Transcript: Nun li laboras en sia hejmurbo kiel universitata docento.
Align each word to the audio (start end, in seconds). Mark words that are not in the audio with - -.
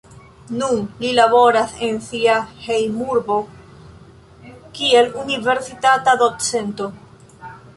Nun 0.59 0.77
li 1.03 1.09
laboras 1.17 1.75
en 1.87 1.99
sia 2.05 2.37
hejmurbo 2.69 3.37
kiel 4.79 5.13
universitata 5.25 6.17
docento. 6.25 6.91